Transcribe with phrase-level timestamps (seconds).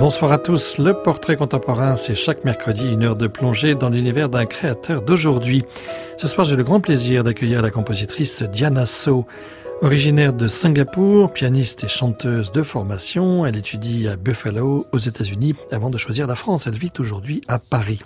[0.00, 0.78] Bonsoir à tous.
[0.78, 5.62] Le portrait contemporain, c'est chaque mercredi une heure de plongée dans l'univers d'un créateur d'aujourd'hui.
[6.16, 9.26] Ce soir, j'ai le grand plaisir d'accueillir la compositrice Diana So.
[9.82, 15.90] Originaire de Singapour, pianiste et chanteuse de formation, elle étudie à Buffalo, aux États-Unis, avant
[15.90, 16.66] de choisir la France.
[16.66, 17.98] Elle vit aujourd'hui à Paris.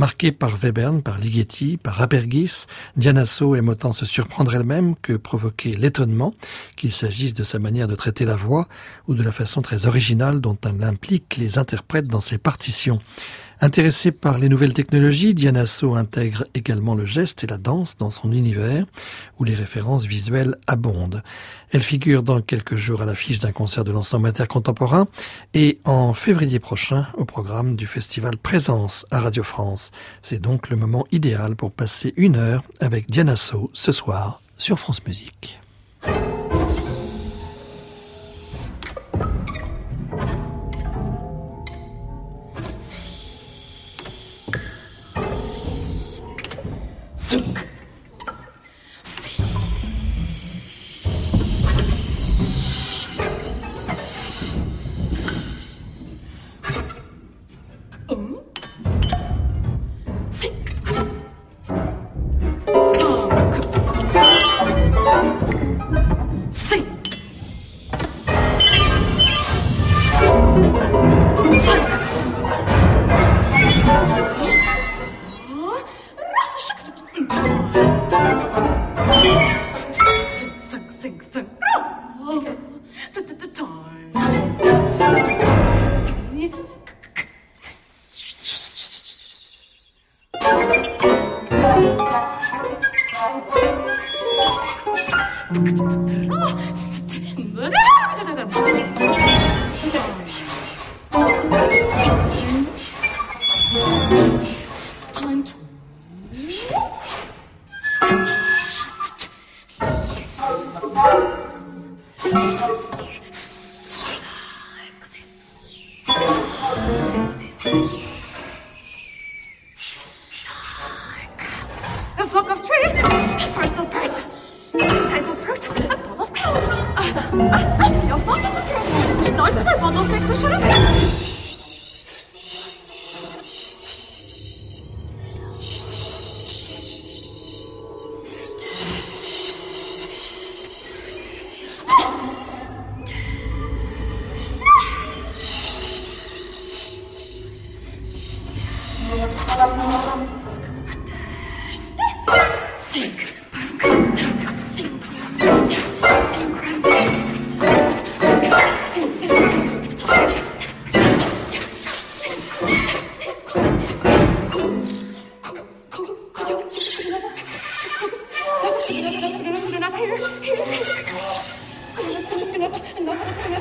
[0.00, 2.64] Marquée par Webern, par Ligeti, par Apergis,
[2.96, 6.32] Diana So aime autant se surprendre elle-même que provoquer l'étonnement,
[6.74, 8.66] qu'il s'agisse de sa manière de traiter la voix
[9.08, 12.98] ou de la façon très originale dont elle implique les interprètes dans ses partitions.
[13.62, 18.10] Intéressée par les nouvelles technologies, Diana So intègre également le geste et la danse dans
[18.10, 18.86] son univers,
[19.38, 21.22] où les références visuelles abondent.
[21.70, 25.08] Elle figure dans quelques jours à l'affiche d'un concert de l'ensemble intercontemporain
[25.52, 29.90] et en février prochain au programme du festival Présence à Radio France.
[30.22, 34.78] C'est donc le moment idéal pour passer une heure avec Diana So ce soir sur
[34.80, 35.60] France Musique.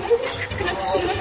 [0.09, 1.15] Gracias.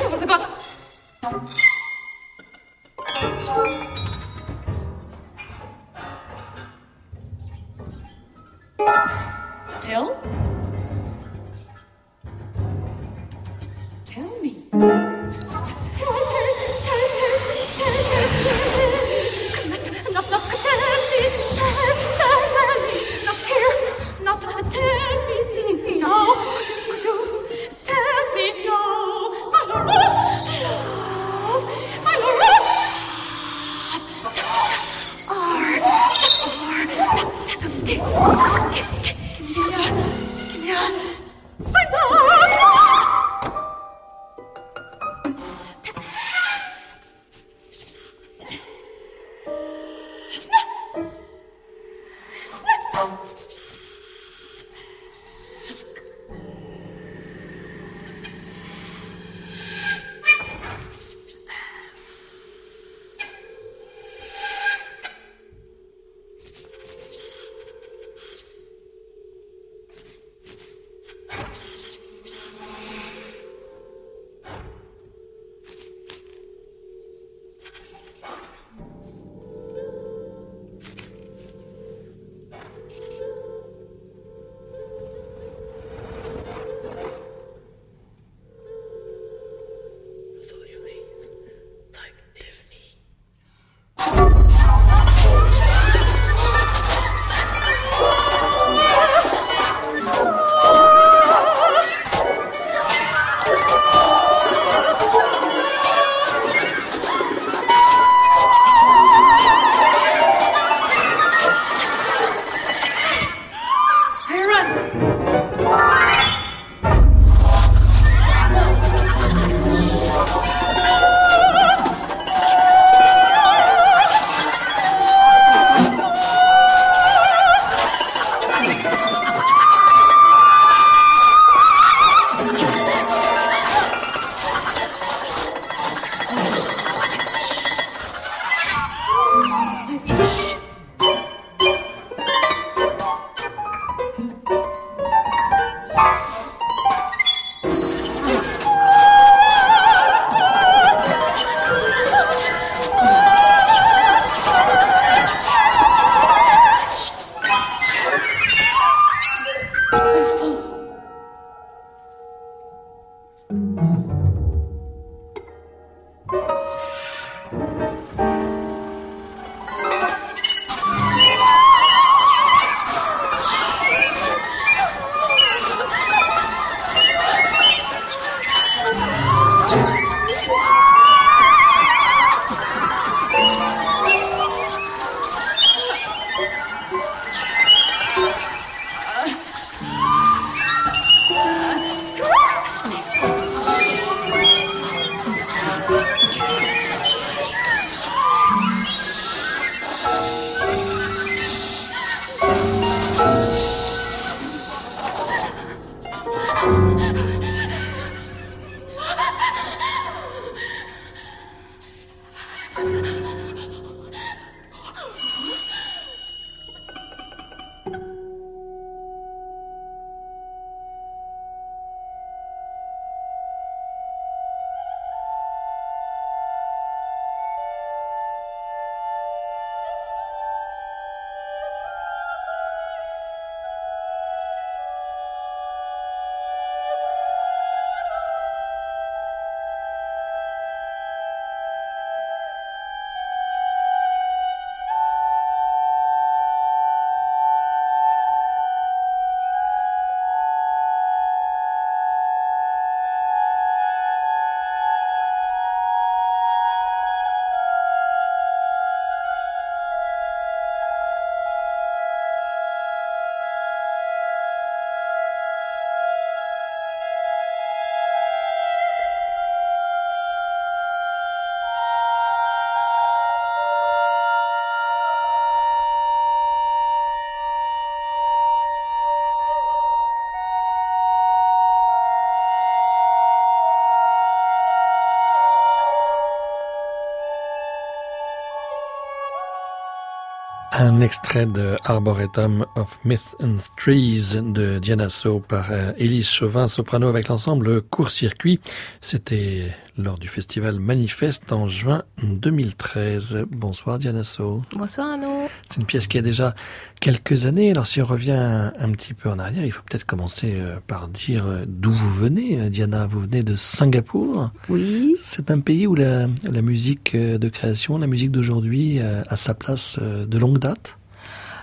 [290.80, 296.68] Un extrait de Arboretum of Myth and Trees de Diana So par euh, Élise Chauvin,
[296.68, 298.60] soprano avec l'ensemble Court Circuit.
[299.00, 303.46] C'était lors du festival Manifeste en juin 2013.
[303.50, 304.62] Bonsoir Diana So.
[304.72, 305.37] Bonsoir Arnaud.
[305.78, 306.56] C'est une pièce qui a déjà
[306.98, 307.70] quelques années.
[307.70, 311.06] Alors si on revient un petit peu en arrière, il faut peut-être commencer euh, par
[311.06, 312.68] dire euh, d'où vous venez.
[312.68, 314.50] Diana, vous venez de Singapour.
[314.68, 315.14] Oui.
[315.22, 320.00] C'est un pays où la, la musique de création, la musique d'aujourd'hui a sa place
[320.00, 320.96] de longue date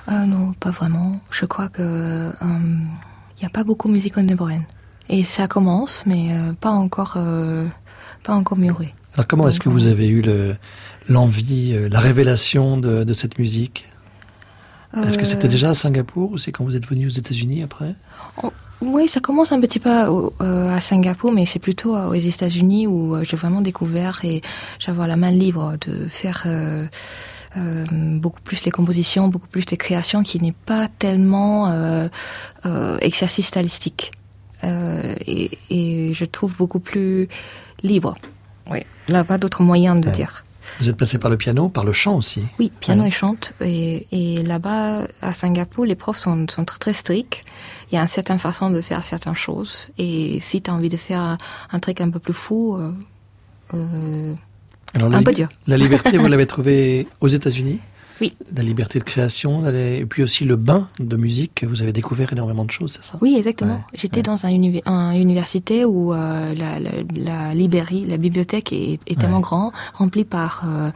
[0.07, 1.19] euh, Non, pas vraiment.
[1.29, 4.63] Je crois que il euh, n'y a pas beaucoup de musique contemporaine.
[5.09, 7.67] Et ça commence, mais euh, pas encore, euh,
[8.23, 8.93] pas encore mûré.
[9.15, 10.23] Alors comment est-ce que vous avez eu
[11.09, 13.85] l'envie, la révélation de, de cette musique?
[14.95, 17.95] Est-ce que c'était déjà à Singapour ou c'est quand vous êtes venu aux États-Unis après?
[18.41, 23.23] Oh, Oui, ça commence un petit peu à Singapour, mais c'est plutôt aux États-Unis où
[23.23, 24.41] j'ai vraiment découvert et
[24.79, 26.45] j'avais la main libre de faire
[27.57, 32.07] euh, beaucoup plus les compositions, beaucoup plus les créations, qui n'est pas tellement euh,
[32.65, 34.11] euh, exercice stylistique.
[34.63, 37.27] Euh, et, et, je trouve beaucoup plus
[37.83, 38.15] libre.
[38.71, 40.44] Oui, là, pas d'autre moyen de dire.
[40.79, 43.53] Vous êtes passé par le piano, par le chant aussi Oui, piano et chante.
[43.61, 47.45] Et, et là-bas, à Singapour, les profs sont, sont, très, très stricts.
[47.91, 49.91] Il y a une certaine façon de faire certaines choses.
[49.97, 51.37] Et si tu as envie de faire
[51.71, 52.91] un, truc un peu plus fou, euh,
[53.73, 54.35] euh
[54.93, 55.19] alors, la,
[55.67, 57.79] La liberté, vous l'avez trouvée aux États-Unis?
[58.21, 58.33] Oui.
[58.55, 61.65] La liberté de création, et puis aussi le bain de musique.
[61.67, 63.17] Vous avez découvert énormément de choses, c'est ça?
[63.21, 63.83] Oui, exactement.
[63.93, 69.71] J'étais dans un, université où euh, la, la, librairie, la bibliothèque est, est tellement grande,
[69.93, 70.89] remplie par euh,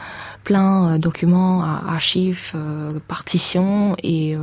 [0.43, 4.35] plein de documents, archives, euh, partitions et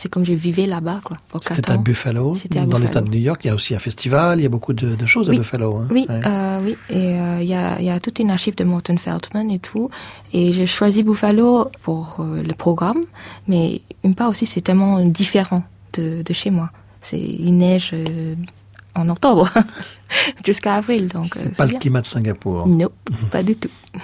[0.00, 1.18] c'est comme je vivais là-bas, quoi.
[1.42, 3.42] C'était à Buffalo, dans l'État de New York.
[3.44, 5.36] Il y a aussi un festival, il y a beaucoup de, de choses oui.
[5.36, 5.76] à Buffalo.
[5.76, 5.88] Hein.
[5.90, 6.78] Oui, euh, oui.
[6.88, 9.58] Et euh, il, y a, il y a toute une archive de Morton Feldman et
[9.58, 9.90] tout.
[10.32, 13.04] Et j'ai choisi Buffalo pour euh, le programme,
[13.46, 16.70] mais une part aussi, c'est tellement différent de, de chez moi.
[17.02, 17.94] C'est une neige
[18.94, 19.50] en octobre
[20.44, 21.08] jusqu'à avril.
[21.08, 22.66] Donc c'est euh, pas le climat de Singapour.
[22.66, 22.90] Non,
[23.30, 23.70] pas du tout.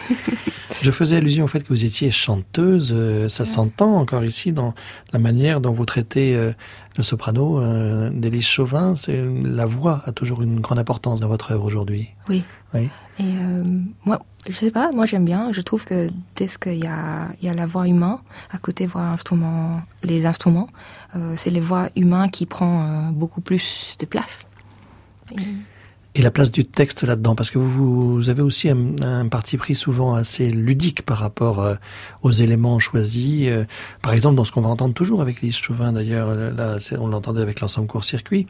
[0.82, 2.92] Je faisais allusion au fait que vous étiez chanteuse.
[2.94, 4.74] Euh, ça s'entend encore ici dans
[5.12, 6.52] la manière dont vous traitez euh,
[6.96, 8.94] le soprano euh, d'Élise Chauvin.
[8.96, 12.08] C'est la voix a toujours une grande importance dans votre œuvre aujourd'hui.
[12.28, 12.44] Oui.
[12.74, 12.88] Oui.
[13.18, 13.64] Et euh,
[14.04, 14.90] moi, je sais pas.
[14.92, 15.52] Moi, j'aime bien.
[15.52, 18.18] Je trouve que dès qu'il y a, il y a la voix humaine
[18.50, 20.68] à côté voix instrument, les instruments,
[21.14, 24.40] euh, c'est les voix humaines qui prend beaucoup plus de place.
[25.32, 25.40] Et
[26.16, 29.58] et la place du texte là-dedans Parce que vous, vous avez aussi un, un, parti
[29.58, 31.74] pris souvent assez ludique par rapport euh,
[32.22, 33.48] aux éléments choisis.
[33.48, 33.64] Euh,
[34.00, 37.08] par exemple, dans ce qu'on va entendre toujours avec Lise Chauvin, d'ailleurs, euh, là, on
[37.08, 38.46] l'entendait avec l'ensemble court-circuit,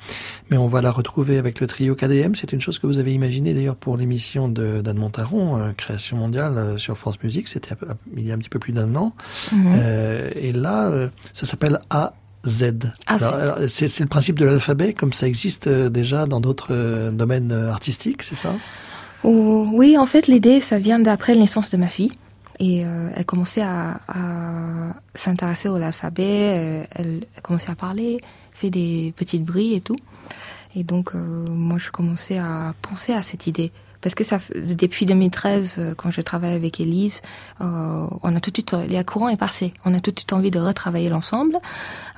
[0.49, 2.37] mais on va la retrouver avec le trio KDM.
[2.37, 6.96] C'est une chose que vous avez imaginée d'ailleurs pour l'émission d'Anne Montaron, Création mondiale sur
[6.96, 7.49] France Musique.
[7.49, 7.75] C'était
[8.16, 9.12] il y a un petit peu plus d'un an.
[9.50, 9.75] Mmh.
[10.37, 12.14] et là, ça s'appelle A
[12.47, 12.93] Z.
[13.69, 17.71] C'est le principe de l'alphabet, comme ça existe euh, déjà dans d'autres euh, domaines euh,
[17.71, 18.55] artistiques, c'est ça?
[19.25, 22.12] Oh, Oui, en fait, l'idée, ça vient d'après la naissance de ma fille.
[22.59, 28.19] Et euh, elle commençait à, à s'intéresser à l'alphabet, elle, elle, commençait à parler,
[28.53, 29.97] fait des petits bruits et tout.
[30.75, 33.73] Et donc, euh, moi, je commençais à penser à cette idée
[34.06, 37.22] parce que ça, depuis 2013, euh, quand je travaille avec Elise,
[37.60, 39.75] euh, on a tout de suite, les courant est passé.
[39.84, 41.58] On a tout de suite envie de retravailler l'ensemble,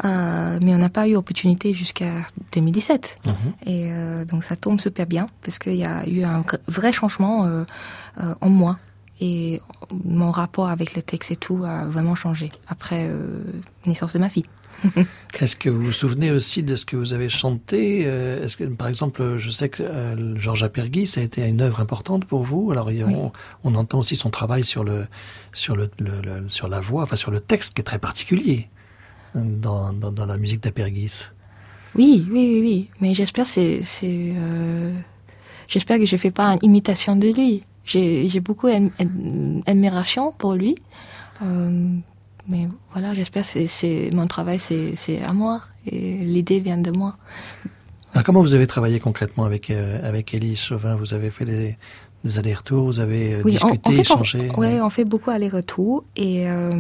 [0.05, 2.13] euh, mais on n'a pas eu opportunité jusqu'à
[2.53, 3.21] 2017.
[3.25, 3.31] Mmh.
[3.65, 7.49] Et euh, donc ça tombe super bien parce qu'il y a eu un vrai changement
[8.19, 8.77] en moi.
[9.23, 13.11] Et mon rapport avec le texte et tout a vraiment changé après
[13.87, 14.45] naissance de ma fille.
[15.41, 18.65] Est-ce que vous vous souvenez aussi de ce que vous avez chanté euh, Est-ce que,
[18.65, 22.43] par exemple, je sais que euh, Georges Apergui, ça a été une œuvre importante pour
[22.43, 22.71] vous.
[22.71, 23.03] Alors, oui.
[23.05, 23.33] on,
[23.65, 25.07] on, entend aussi son travail sur le,
[25.53, 28.69] sur le, le, le, sur la voix, enfin sur le texte, qui est très particulier
[29.35, 31.29] dans, dans, dans la musique d'Apergis.
[31.95, 32.91] Oui, oui, oui, oui.
[33.01, 34.99] Mais j'espère c'est, c'est, euh,
[35.69, 37.63] j'espère que je fais pas une imitation de lui.
[37.85, 40.75] J'ai, j'ai beaucoup d'admiration pour lui.
[41.43, 41.97] Euh,
[42.49, 47.17] mais voilà, j'espère que c'est mon travail, c'est à moi et l'idée vient de moi.
[48.13, 50.97] Alors comment vous avez travaillé concrètement avec euh, avec Élise Chauvin?
[50.97, 51.77] Vous avez fait des,
[52.25, 54.51] des allers-retours, vous avez euh, oui, discuté, on, on fait, échangé.
[54.57, 56.73] Oui, ouais, on fait beaucoup allers-retours et euh,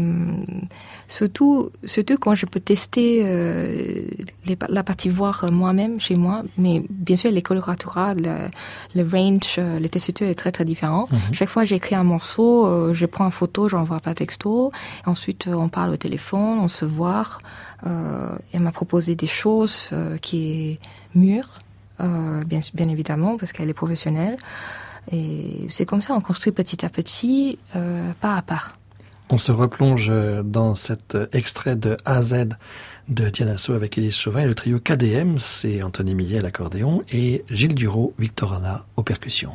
[1.06, 4.02] surtout, surtout quand je peux tester euh,
[4.46, 6.42] les, la partie voir moi-même chez moi.
[6.56, 8.48] Mais bien sûr, les coloraturas, le,
[8.96, 11.06] le range, les tessitures est très très différent.
[11.10, 11.34] Mm -hmm.
[11.38, 14.72] Chaque fois j'écris un morceau, euh, je prends une photo, j'envoie pas texto.
[15.06, 17.30] Ensuite, on parle au téléphone, on se voit.
[18.52, 19.76] elle m'a proposé des choses
[20.26, 20.72] qui est
[21.22, 21.48] mûre,
[22.50, 24.36] bien, bien évidemment, parce qu'elle est professionnelle.
[25.12, 28.62] Et c'est comme ça, on construit petit à petit, euh, pas à pas.
[29.30, 30.10] On se replonge
[30.44, 32.48] dans cet extrait de A Z
[33.08, 37.02] de Diana So avec Élise Chauvin et le trio KDM, c'est Anthony Millet à l'accordéon
[37.12, 39.52] et Gilles Duro, Victorana aux percussions.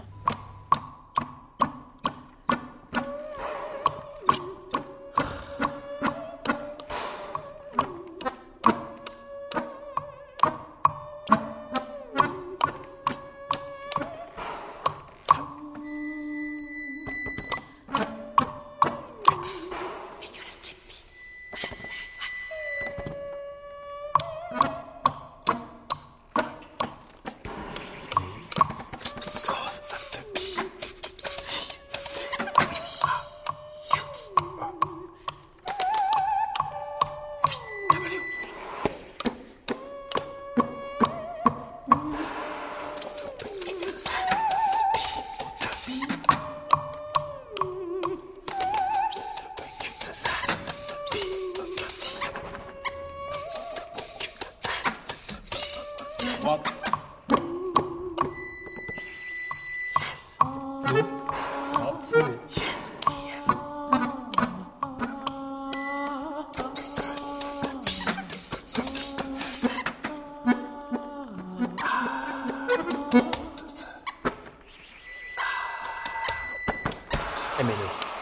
[77.59, 78.12] i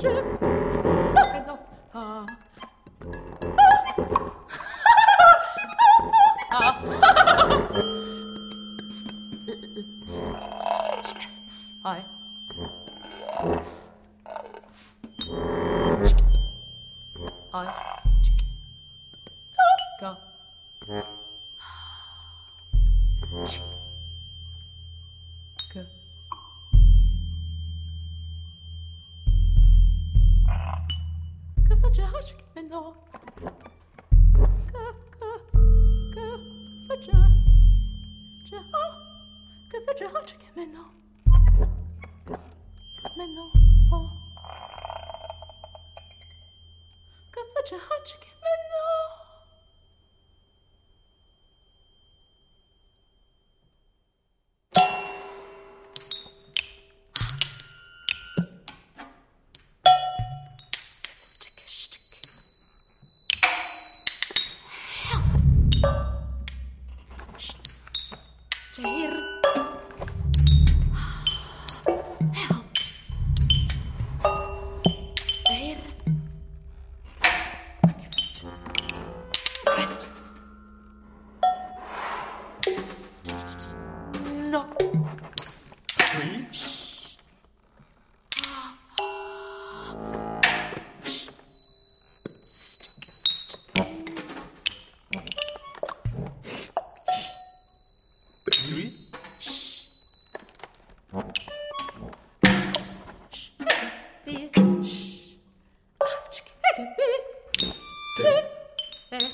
[0.00, 0.24] je,
[1.94, 2.26] je,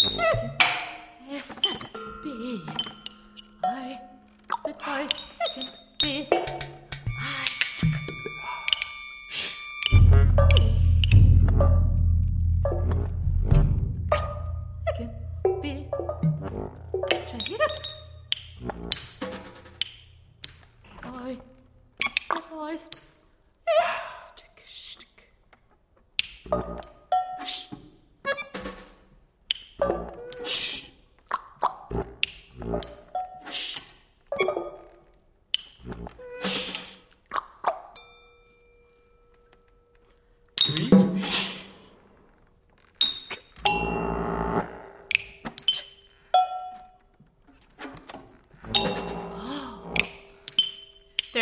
[0.01, 1.61] S
[2.23, 2.63] B
[3.65, 3.99] I
[4.65, 5.09] the I
[6.01, 6.35] B I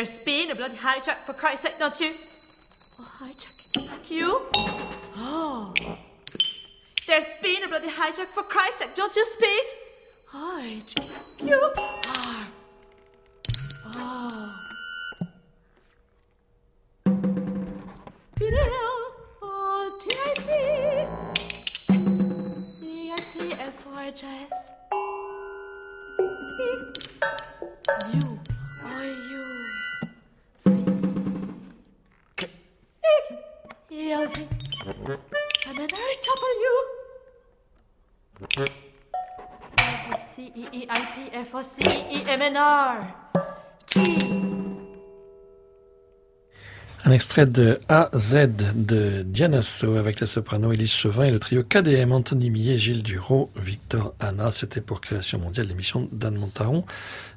[0.06, 2.14] There's been a bloody hijack for Christ's sake, don't you?
[3.00, 4.08] Oh, hijack.
[4.08, 4.42] You?
[5.16, 5.74] Oh.
[7.08, 9.64] There's been a bloody hijack for Christ's sake, don't you speak?
[10.32, 11.08] Hijack.
[11.42, 11.72] You?
[47.16, 51.62] Extrait de A Z de Diana So avec la soprano Élise Chauvin et le trio
[51.62, 54.52] KDM Anthony Millet, Gilles Duro, Victor Anna.
[54.52, 56.84] C'était pour Création Mondiale, l'émission d'Anne Montaron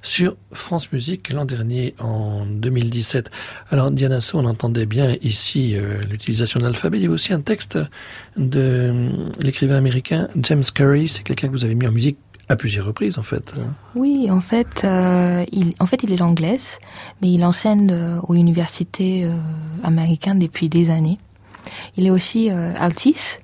[0.02, 3.32] sur France Musique l'an dernier en 2017.
[3.70, 6.98] Alors Diana So, on entendait bien ici euh, l'utilisation de l'alphabet.
[6.98, 7.80] Il y a aussi un texte
[8.36, 9.10] de euh,
[9.42, 11.08] l'écrivain américain James Curry.
[11.08, 12.18] C'est quelqu'un que vous avez mis en musique
[12.50, 13.54] à plusieurs reprises en fait.
[13.96, 16.80] Oui, en fait, euh, il, en fait, il est l'anglaise,
[17.22, 19.38] mais il enseigne euh, aux universités euh,
[19.84, 21.20] américaines depuis des années.
[21.96, 23.42] Il est aussi euh, artiste.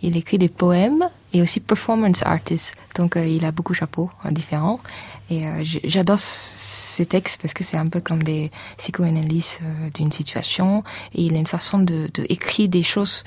[0.00, 2.74] Il écrit des poèmes et aussi performance artist.
[2.94, 4.80] Donc, euh, il a beaucoup de chapeaux euh, différents.
[5.28, 9.58] Et euh, j'adore ces textes parce que c'est un peu comme des psychoanalyses
[9.94, 10.84] d'une situation.
[11.14, 13.24] Et il a une façon de, de des choses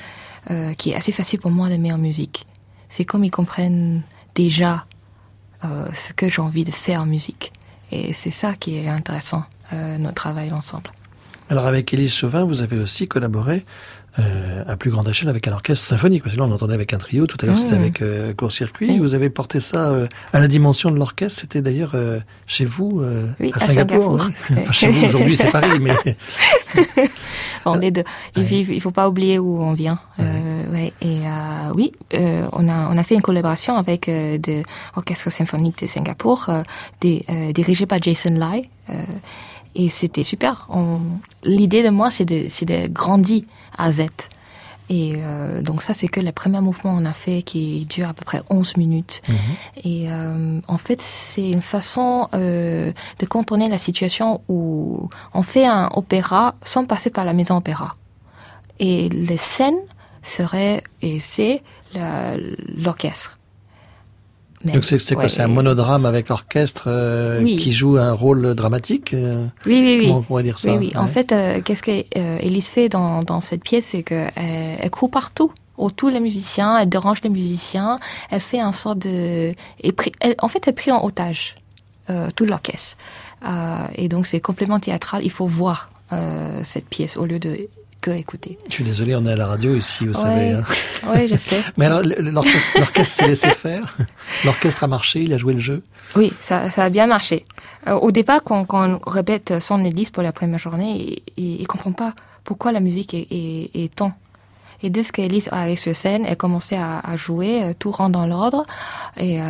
[0.78, 2.48] qui est assez facile pour moi de mettre en musique.
[2.90, 4.02] C'est comme ils comprennent
[4.34, 4.86] déjà
[5.94, 7.52] ce que j'ai envie de faire en musique.
[7.92, 9.44] Et c'est ça qui est intéressant,
[9.74, 10.92] euh, notre travail ensemble.
[11.50, 13.66] Alors avec Élise Chauvin, vous avez aussi collaboré
[14.20, 16.24] euh, à plus grande échelle avec un orchestre symphonique.
[16.24, 17.28] Parce que là, on entendait avec un trio.
[17.28, 17.58] Tout à l'heure, Mmh.
[17.60, 18.90] c'était avec euh, Court Circuit.
[18.92, 19.00] Oui.
[19.00, 21.40] Vous avez porté ça euh, à la dimension de l'orchestre.
[21.42, 24.20] C'était d'ailleurs euh, chez vous, euh, Oui, à, à Singapour.
[24.22, 24.30] Singapour.
[24.52, 24.58] oui.
[24.64, 25.80] Enfin, chez vous, aujourd'hui, c'est Paris.
[25.82, 25.96] Mais
[27.66, 28.04] On est de,
[28.36, 28.66] il, ouais.
[28.70, 30.00] il faut pas oublier où on vient.
[30.20, 34.38] Euh, ouais, et euh, oui, euh, on a on a fait une collaboration avec euh,
[34.40, 34.64] de
[34.96, 36.64] orchestre symphonique de Singapour, euh,
[37.02, 38.70] des, dirigé par Jason Lai.
[39.76, 40.68] Et c'était super.
[41.44, 43.44] L'idée de moi, c'est de c'est de grandir
[43.78, 44.08] à Z.
[44.92, 48.14] Et euh, donc ça, c'est que le premier mouvement qu'on a fait qui dure à
[48.14, 49.22] peu près 11 minutes.
[49.86, 55.66] Et euh, en fait, c'est une façon euh, de contourner la situation où on fait
[55.66, 57.96] un opéra sans passer par la maison opéra.
[58.80, 59.80] Et les scènes
[60.24, 61.64] seraient, et c'est
[62.76, 63.40] l'orchestre.
[64.66, 67.58] Donc c'est quoi ouais, C'est un monodrame avec orchestre euh, Oui.
[67.58, 69.14] qui joue un rôle dramatique.
[69.14, 70.06] euh, Oui, oui, oui.
[70.08, 70.98] Comment on pourrait dire ça Oui, oui.
[70.98, 75.52] En fait, euh, qu'est-ce qu'Élise fait dans, dans cette pièce, c'est qu'elle elle court partout
[75.78, 77.98] autour des musiciens, elle dérange les musiciens,
[78.30, 79.54] elle fait un sort de...
[79.82, 81.56] elle- en fait, elle prie en otage
[82.12, 82.98] euh, tout l'orchestre.
[83.48, 85.22] Euh, et donc, c'est complètement théâtral.
[85.24, 87.68] Il faut voir euh, cette pièce au lieu de
[88.02, 88.58] que écouter.
[88.68, 90.52] Je suis désolé, on est à la radio ici, vous savez.
[90.54, 90.64] hein.
[91.14, 91.62] Oui, je sais.
[91.78, 93.96] Mais alors, l'orchestre l'orchestre s'est laissé faire.
[94.46, 95.84] L'orchestre a marché, il a joué le jeu.
[96.16, 97.46] Oui, ça, ça a bien marché.
[97.88, 101.68] Euh, au départ, quand, quand on répète son Élise pour la première journée, il, il
[101.68, 104.14] comprend pas pourquoi la musique est, est, est tant.
[104.84, 108.14] Et dès que Élise arrive sur scène, elle commençait à, à jouer, euh, tout rentre
[108.14, 108.66] dans l'ordre.
[109.18, 109.46] Et euh,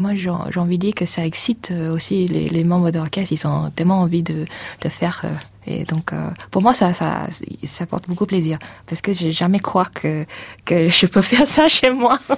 [0.00, 3.32] moi, j'ai envie de dire que ça excite aussi les, les membres de l'orchestre.
[3.32, 4.44] Ils ont tellement envie de,
[4.82, 5.22] de faire.
[5.24, 5.28] euh,
[5.68, 7.26] et donc, euh, pour moi, ça, ça,
[7.64, 8.58] ça porte beaucoup plaisir.
[8.86, 10.24] Parce que j'ai jamais crois que,
[10.64, 12.18] que je peux faire ça chez moi.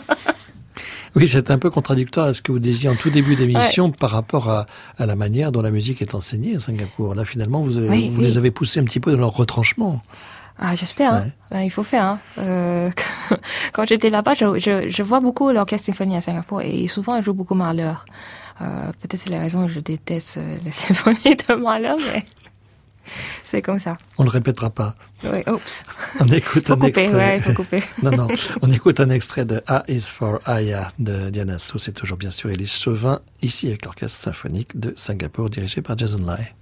[1.16, 4.10] Oui, c'est un peu contradictoire à ce que vous disiez en tout début d'émission par
[4.10, 4.66] rapport à,
[4.96, 7.16] à la manière dont la musique est enseignée à Singapour.
[7.16, 8.26] Là, finalement, vous, avez- Oui, vous oui.
[8.28, 10.00] les avez poussés un petit peu dans leur retranchement.
[10.56, 11.12] Ah, j'espère.
[11.14, 11.26] Hein.
[11.50, 12.04] Ben, il faut faire.
[12.04, 12.18] Hein.
[12.38, 12.90] Euh,
[13.72, 17.24] quand j'étais là-bas, je, je, je vois beaucoup l'orchestre symphonique à Singapour et souvent ils
[17.24, 17.92] jouent beaucoup Mahler.
[18.60, 22.24] Euh, Peut-être c'est la raison que je déteste euh, la symphonie de Mahler, mais
[23.44, 23.98] C'est comme ça.
[24.18, 24.94] On le répétera pas.
[25.24, 25.44] Ouais.
[26.20, 27.12] On écoute Faut un couper, extrait.
[27.12, 27.82] ouais, faut couper.
[28.02, 28.28] non, non.
[28.62, 31.78] On écoute un extrait de A is for Aya de Diana So.
[31.78, 36.18] C'est toujours bien sûr Élise Chauvin, ici avec l'Orchestre Symphonique de Singapour, dirigé par Jason
[36.24, 36.54] Lai.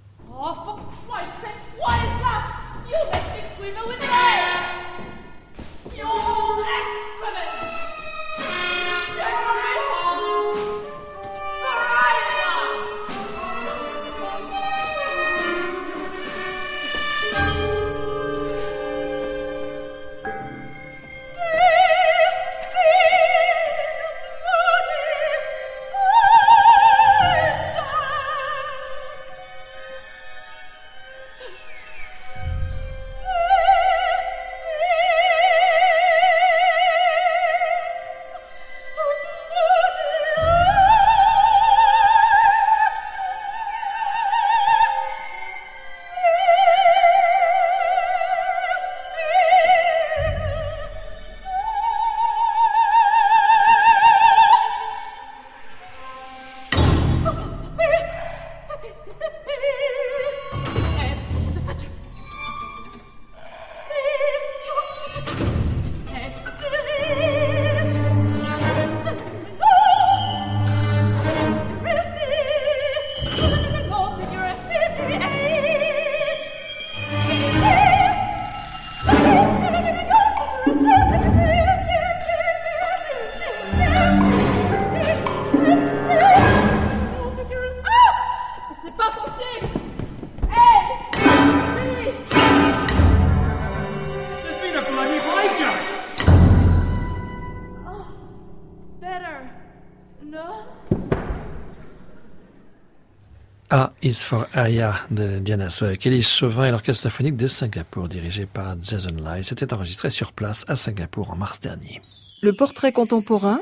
[104.09, 108.47] Is for Aya de Diana So avec Élise Chauvin et l'Orchestre Symphonique de Singapour, dirigé
[108.47, 109.43] par Jason Lai.
[109.43, 112.01] C'était enregistré sur place à Singapour en mars dernier.
[112.41, 113.59] Le portrait contemporain,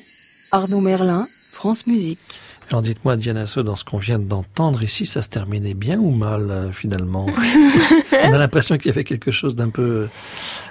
[0.54, 2.20] Arnaud Merlin, France Musique.
[2.70, 6.12] Alors dites-moi, Diana So, dans ce qu'on vient d'entendre ici, ça se terminait bien ou
[6.12, 7.28] mal euh, finalement?
[8.12, 10.08] On a l'impression qu'il y avait quelque chose d'un peu,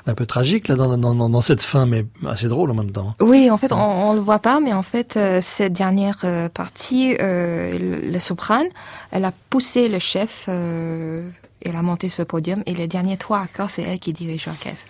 [0.06, 3.12] d'un peu tragique là dans, dans, cette fin, mais assez drôle en même temps.
[3.20, 6.48] Oui, en fait, on, on le voit pas, mais en fait, euh, cette dernière euh,
[6.48, 8.68] partie, euh, le, soprane,
[9.10, 13.40] elle a poussé le chef, elle a monté sur le podium, et les derniers trois
[13.40, 14.86] accords, c'est elle qui dirige l'orchestre.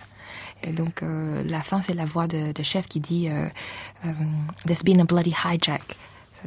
[0.63, 3.29] Et donc, la fin, c'est la voix de, de chef qui dit
[4.65, 5.95] There's been a bloody hijack.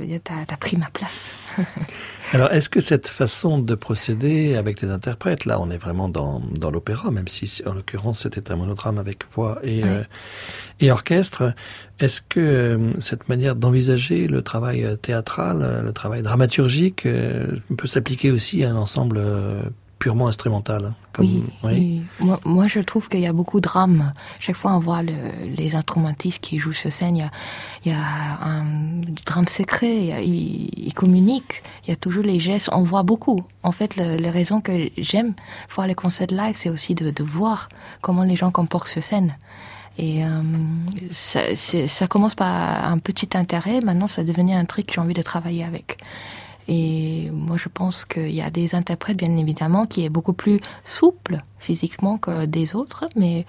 [0.00, 1.34] Veut dire t'as as pris ma place.
[2.32, 6.40] Alors, est-ce que cette façon de procéder avec les interprètes, là, on est vraiment dans,
[6.58, 10.02] dans l'opéra, même si, en l'occurrence, c'était un monodrame avec voix et, euh,
[10.80, 11.52] et orchestre,
[12.00, 17.86] est-ce que euh, cette manière d'envisager le travail euh, théâtral, le travail dramaturgique, euh, peut
[17.86, 19.20] s'appliquer aussi à un ensemble
[20.00, 22.02] purement instrumental hein, comme- Oui, oui.
[22.18, 24.12] Moi, moi, je trouve qu'il y a beaucoup de drames.
[24.40, 25.12] Chaque fois, on voit le,
[25.56, 27.14] les instrumentistes qui jouent sur scène.
[27.16, 27.30] Il y a,
[27.84, 28.00] il y a
[28.44, 28.64] un
[29.26, 29.94] drame secret.
[30.06, 31.62] Il a- ils communiquent.
[31.84, 32.68] Il y a toujours les gestes.
[32.72, 33.40] On voit beaucoup.
[33.62, 35.34] En fait, le- la raison que j'aime
[35.74, 37.68] voir les concerts live, c'est aussi de, de voir
[38.00, 39.36] comment les gens comportent sur scène.
[39.98, 40.42] Et euh,
[41.10, 41.40] ça,
[41.88, 43.80] ça commence par un petit intérêt.
[43.82, 45.98] Maintenant, ça devient un truc que j'ai envie de travailler avec.
[46.72, 50.60] Et moi, je pense qu'il y a des interprètes, bien évidemment, qui est beaucoup plus
[50.84, 53.44] souple physiquement que des autres, mais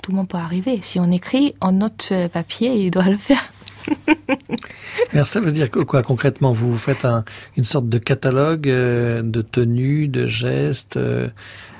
[0.00, 0.78] tout le monde peut arriver.
[0.80, 3.42] Si on écrit, on note le papier, il doit le faire.
[5.12, 6.52] Alors ça veut dire quoi concrètement?
[6.52, 7.24] Vous faites un,
[7.56, 11.28] une sorte de catalogue euh, de tenues, de gestes, euh,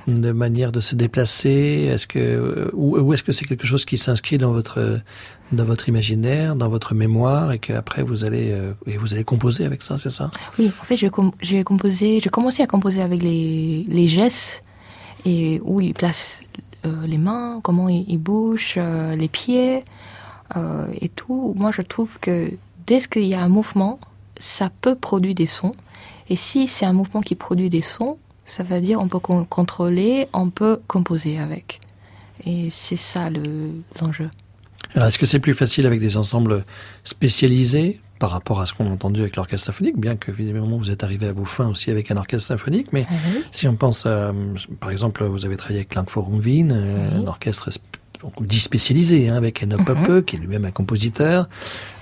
[0.09, 1.89] de manière de se déplacer?
[1.93, 5.01] Est-ce que euh, ou est-ce que c'est quelque chose qui s'inscrit dans votre
[5.55, 9.65] dans votre imaginaire, dans votre mémoire, et qu'après vous allez euh, et vous allez composer
[9.65, 10.31] avec ça, c'est ça?
[10.59, 14.63] Oui, en fait, j'ai com- j'ai composé, j'ai commencé à composer avec les, les gestes
[15.25, 16.43] et où il place
[16.85, 19.85] euh, les mains, comment il, il bouge, euh, les pieds
[21.01, 21.55] et tout.
[21.57, 22.53] Moi, je trouve que
[22.87, 23.99] dès qu'il y a un mouvement,
[24.39, 25.75] ça peut produire des sons.
[26.29, 29.45] Et si c'est un mouvement qui produit des sons, ça veut dire on peut con-
[29.47, 31.81] contrôler, on peut composer avec.
[32.47, 34.31] Et c'est ça le- l'enjeu.
[34.95, 36.65] Alors est-ce que c'est plus facile avec des ensembles
[37.05, 40.91] spécialisés par rapport à ce qu'on a entendu avec l'orchestre symphonique, bien que évidemment vous
[40.91, 43.07] êtes arrivé à vos fins aussi avec un orchestre symphonique, mais
[43.51, 44.33] Si on pense, à,
[44.81, 47.25] par exemple, vous avez travaillé avec Klangforum Wien, euh, Oui.
[47.25, 47.71] un orchestre
[48.41, 49.85] dit spécialisé, hein, avec Eno Mhm.
[49.85, 51.49] Poppe, qui est lui-même un compositeur.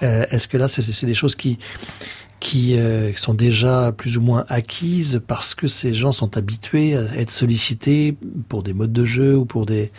[0.02, 1.58] Euh, Est-ce que là, c'est des choses qui
[2.42, 7.02] qui euh, sont déjà plus ou moins acquises parce que ces gens sont habitués à
[7.16, 8.16] être sollicités
[8.48, 9.92] pour des modes de jeu ou pour des,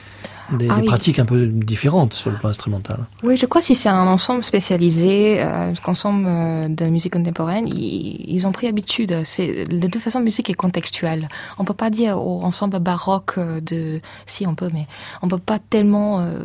[0.51, 0.88] des, Ah des oui.
[0.88, 2.99] pratiques un peu différentes sur le plan instrumental.
[3.23, 7.65] Oui, je crois que si c'est un ensemble spécialisé, euh, ensemble euh, de musique contemporaine,
[7.69, 9.21] ils, ils ont pris habitude.
[9.23, 11.29] C'est de toute façon, la musique est contextuelle.
[11.60, 14.86] On peut pas dire au ensemble baroque euh, de, si on peut, mais
[15.21, 16.39] on peut pas tellement, euh,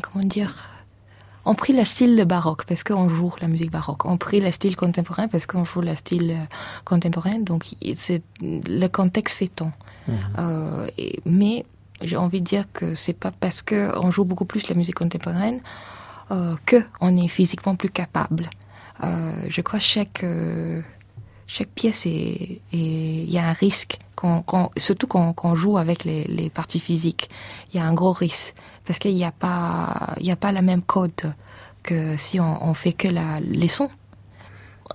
[0.00, 0.68] comment dire.
[1.44, 4.04] On prit le style baroque parce qu'on joue la musique baroque.
[4.04, 6.44] On prit le style contemporain parce qu'on joue le style euh,
[6.84, 7.38] contemporain.
[7.40, 9.72] Donc, c'est le contexte fait ton.
[10.38, 11.64] Euh, et- mais
[12.02, 14.96] j'ai envie de dire que c'est pas parce que on joue beaucoup plus la musique
[14.96, 15.60] contemporaine
[16.30, 18.48] euh, que on est physiquement plus capable.
[19.04, 20.80] Euh, je crois que chaque euh,
[21.46, 23.98] chaque pièce il y a un risque
[24.76, 27.28] surtout quand on joue avec les, les parties physiques.
[27.72, 30.52] Il y a un gros risque parce qu'il n'y a pas il y a pas
[30.52, 31.34] la même code
[31.82, 33.90] que si on, on fait que la, les sons.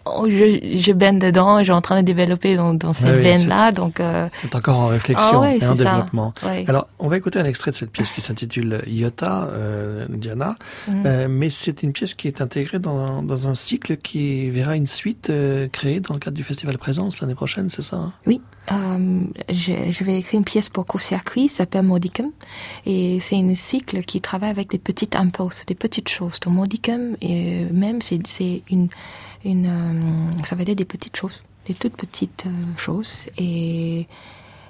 [0.05, 3.21] Oh, Je, je baigne dedans, j'ai en train de développer dans, dans ces Ah oui,
[3.21, 6.33] veines-là, donc euh, C'est encore en réflexion ah ouais, et en développement.
[6.45, 6.65] Ouais.
[6.67, 10.55] Alors, on va écouter un extrait de cette pièce qui s'intitule Iota, euh, Diana,
[10.87, 11.03] Mhm.
[11.05, 14.87] Euh, mais c'est une pièce qui est intégrée dans, dans un cycle qui verra une
[14.87, 18.13] suite euh, créée dans le cadre du Festival Présence l'année prochaine, c'est ça hein?
[18.25, 22.31] Oui, euh, je, je vais écrire une pièce pour court-circuit, ça s'appelle Modicum,
[22.85, 26.39] et c'est un cycle qui travaille avec des petites impulses, des petites choses.
[26.39, 28.87] Donc Modicum, et même, c'est une,
[29.45, 34.07] une euh, ça va être des petites choses, des toutes petites euh, choses, et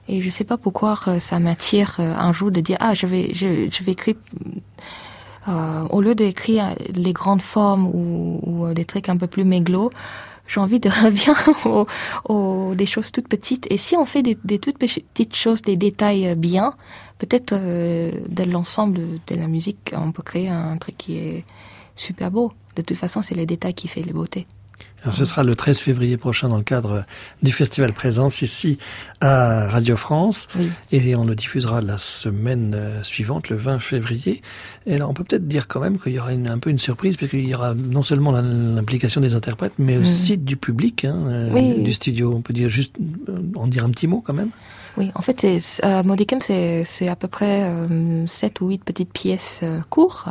[0.10, 3.34] et je sais pas pourquoi euh, ça m'attire un jour de dire ah je vais
[3.34, 4.16] je, vais écrire
[5.90, 9.90] au lieu d'écrire les grandes formes ou, des trucs un peu plus méglos,
[10.46, 11.88] j'ai envie de revenir
[12.26, 13.66] aux, des choses toutes petites.
[13.70, 16.74] Et si on fait des, toutes petites choses, des détails bien,
[17.18, 21.46] peut-être de l'ensemble de la musique, on peut créer un truc qui est
[21.96, 22.52] super beau.
[22.76, 24.48] De toute façon, c'est les détails qui fait les beautés.
[25.04, 27.06] Alors, ce sera le 13 février prochain dans le cadre
[27.44, 28.78] du Festival Présence ici
[29.22, 30.48] à Radio France.
[30.58, 30.70] Oui.
[30.92, 34.42] Et on le diffusera la semaine euh, suivante, le 20 février.
[34.86, 36.80] Et là, on peut peut-être dire quand même qu'il y aura une, un peu une
[36.80, 41.50] surprise, puisqu'il y aura non seulement l'implication des interprètes, mais aussi du public, hein, euh,
[41.52, 41.54] Mm.
[41.54, 41.84] Oui.
[41.84, 42.34] du studio.
[42.36, 42.96] On peut dire juste,
[43.30, 44.50] euh, en dire un petit mot quand même.
[44.98, 48.84] Oui, en fait, c'est, euh, Modicum, c'est, c'est à peu près euh, 7 ou 8
[48.84, 50.28] petites pièces euh, courtes.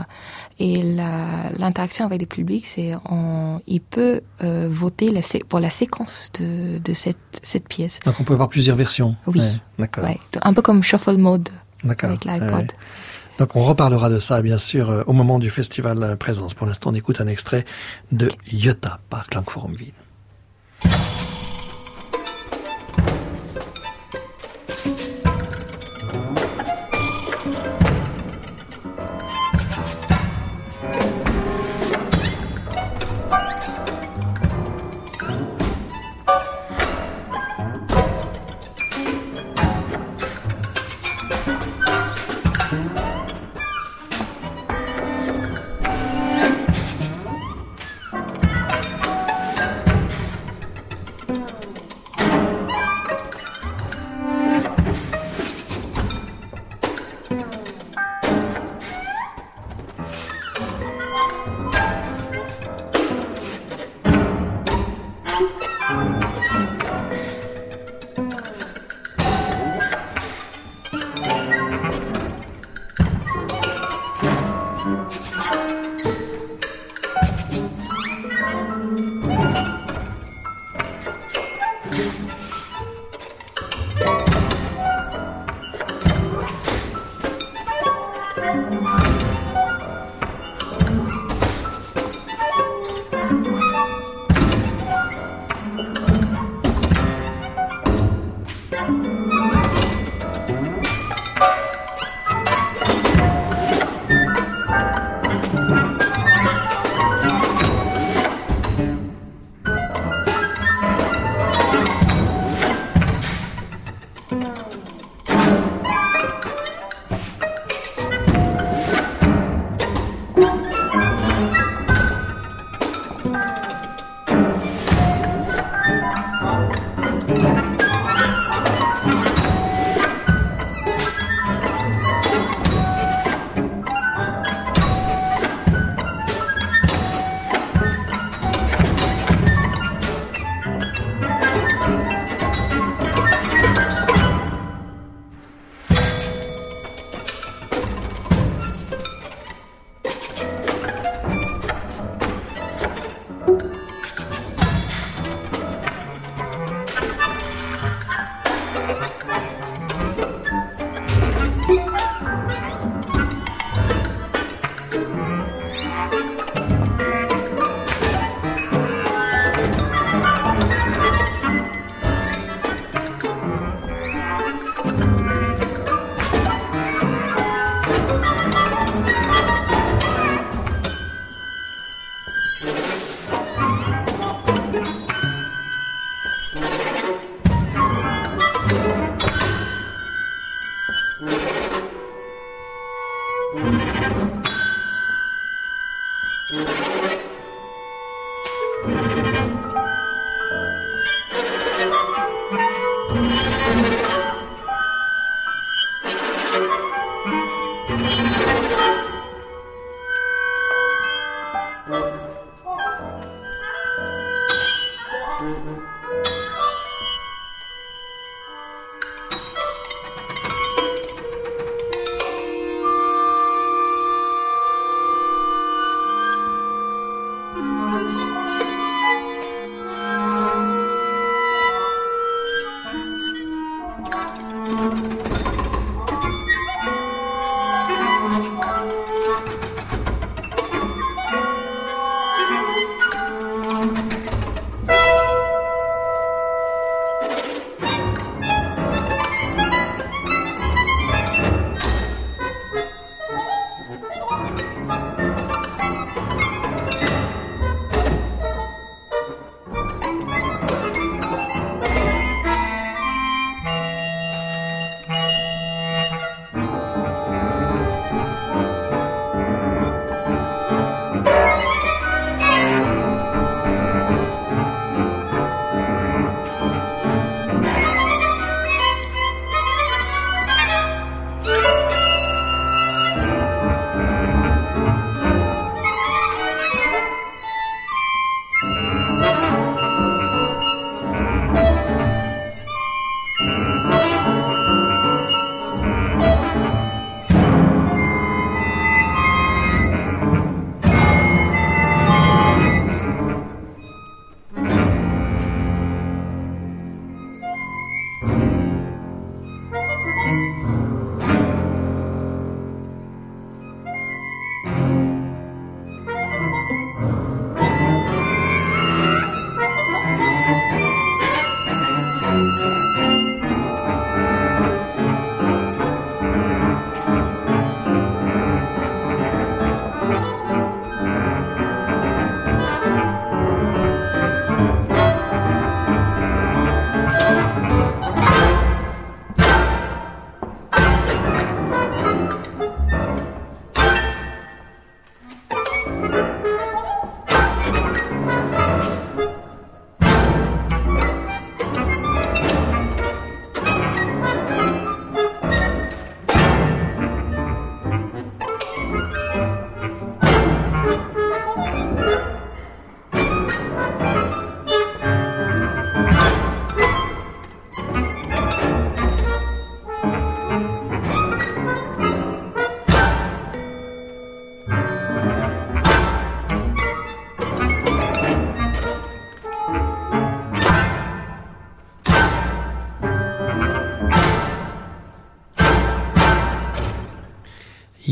[0.59, 5.71] Et la, l'interaction avec le public, c'est on, il peut euh, voter la, pour la
[5.71, 8.01] séquence de, de cette, cette pièce.
[8.01, 9.15] Donc on peut avoir plusieurs versions.
[9.29, 9.39] Oui.
[9.39, 9.47] Ouais,
[9.79, 10.05] D'accord.
[10.05, 11.49] Ouais, un peu comme Shuffle Mode
[11.85, 12.11] D'accord.
[12.11, 12.51] avec l'iPod.
[12.51, 12.67] Ouais.
[13.39, 16.55] Donc on reparlera de ça bien sûr au moment du festival Présence.
[16.55, 17.65] Pour l'instant, on écoute un extrait
[18.11, 19.93] de Iota par Klangforum Wien.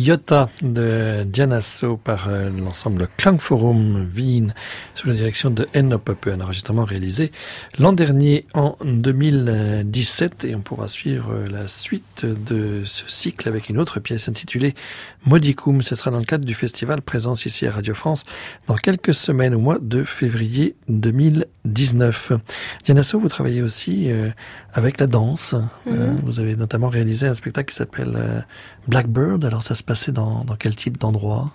[0.05, 4.48] я Iota de Dianasso par euh, l'ensemble Klangforum Wien
[4.94, 7.30] sous la direction de Enno Poppe, un enregistrement réalisé
[7.78, 13.68] l'an dernier en 2017 et on pourra suivre euh, la suite de ce cycle avec
[13.68, 14.74] une autre pièce intitulée
[15.26, 15.82] Modicum.
[15.82, 18.24] Ce sera dans le cadre du festival Présence ici à Radio France
[18.66, 22.32] dans quelques semaines au mois de février 2019.
[22.84, 24.30] Dianasso, vous travaillez aussi euh,
[24.72, 25.54] avec la danse.
[25.86, 26.22] Mhm.
[26.24, 28.44] vous avez notamment réalisé un spectacle qui s'appelle
[28.88, 29.44] Blackbird.
[29.44, 31.50] Alors ça se passe dans, quel type d'endroit?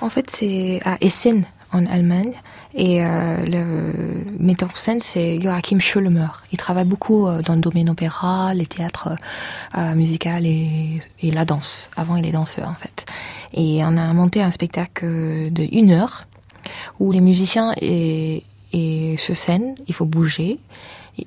[0.00, 2.32] En fait, c'est à Essen, en Allemagne.
[2.74, 6.28] Et euh, le metteur en scène, c'est Joachim Schulmer.
[6.52, 9.10] Il travaille beaucoup euh, dans le domaine opéra, les théâtres
[9.76, 11.88] euh, musical et, la danse.
[11.96, 13.06] Avant, il est danseur, en fait.
[13.52, 15.06] Et on a monté un spectacle
[15.50, 16.24] de une heure
[17.00, 20.58] où les musiciens et, et sur scène, il faut bouger.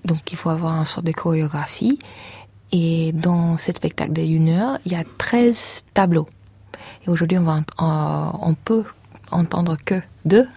[0.05, 1.99] Donc, il faut avoir une sorte de chorégraphie.
[2.71, 6.27] Et dans ce spectacle de une heure, il y a 13 tableaux.
[7.05, 8.83] Et aujourd'hui, on, va, on peut
[9.31, 10.47] entendre que deux,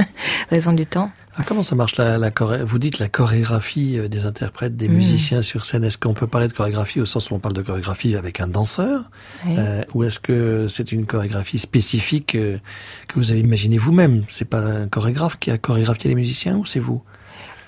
[0.50, 1.08] raison du temps.
[1.36, 2.32] Ah, comment ça marche la, la
[2.64, 4.94] Vous dites la chorégraphie euh, des interprètes, des hmm.
[4.94, 5.84] musiciens sur scène.
[5.84, 8.48] Est-ce qu'on peut parler de chorégraphie au sens où on parle de chorégraphie avec un
[8.48, 9.08] danseur
[9.46, 12.58] euh, Ou est-ce que c'est une chorégraphie spécifique euh,
[13.06, 14.24] que vous avez imaginée vous-même?
[14.28, 17.02] C'est pas un chorégraphe qui a chorégraphié les musiciens ou c'est vous?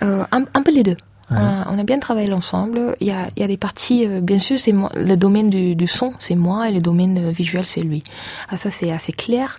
[0.00, 0.96] Un, un peu les deux.
[1.30, 2.96] On, a, bien travaillé ensemble.
[3.00, 5.50] Il y a, il y a des parties, euh, bien sûr, c'est moi, le domaine
[5.50, 8.02] du, son, c'est moi, et le domaine euh, visuel, c'est lui.
[8.48, 9.58] Ah, ça, c'est assez clair.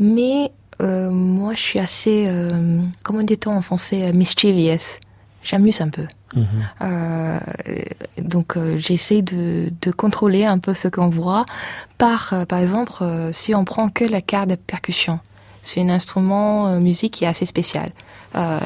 [0.00, 0.50] Mais
[0.80, 4.98] euh, moi, je suis assez, euh, comment dit-on en français, euh, mischievous.
[5.44, 6.06] J'amuse un peu.
[6.34, 6.46] Mhm.
[6.82, 7.40] Euh,
[8.18, 11.44] donc, euh, j'essaie de, de contrôler un peu ce qu'on voit.
[11.98, 15.20] Par, euh, par exemple, euh, si on prend que la carte de percussion,
[15.62, 17.92] c'est un instrument euh, musique qui est assez spécial.
[18.34, 18.58] Euh,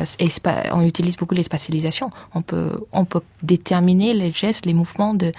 [0.72, 2.11] on utilise beaucoup les spatialisations.
[2.34, 5.32] On peut, on peut déterminer les gestes, les mouvements de,